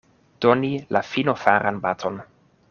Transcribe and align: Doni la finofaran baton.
Doni 0.45 0.71
la 0.97 1.01
finofaran 1.11 1.79
baton. 1.85 2.19